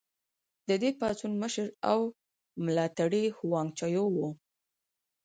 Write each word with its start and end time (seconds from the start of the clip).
د 0.67 0.69
دې 0.81 0.91
پاڅون 0.99 1.33
مشر 1.43 1.67
او 1.91 1.99
ملاتړی 2.65 3.23
هوانګ 3.37 3.69
چائو 3.79 4.05
و. 4.15 4.17